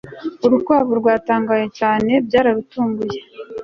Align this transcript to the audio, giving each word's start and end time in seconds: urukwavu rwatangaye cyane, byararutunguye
urukwavu 0.45 0.91
rwatangaye 0.99 1.65
cyane, 1.79 2.11
byararutunguye 2.27 3.19